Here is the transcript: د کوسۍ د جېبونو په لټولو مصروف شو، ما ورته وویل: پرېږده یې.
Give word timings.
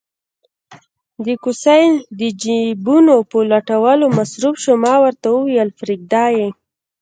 د 1.25 1.27
کوسۍ 1.43 1.83
د 2.19 2.21
جېبونو 2.41 3.15
په 3.29 3.37
لټولو 3.51 4.05
مصروف 4.17 4.55
شو، 4.63 4.73
ما 4.85 4.95
ورته 5.03 5.27
وویل: 5.31 5.69
پرېږده 5.79 6.25
یې. 6.37 6.47